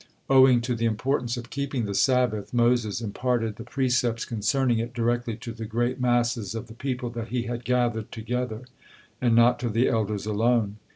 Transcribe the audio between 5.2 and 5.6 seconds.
to